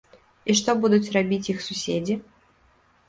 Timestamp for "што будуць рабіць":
0.59-1.41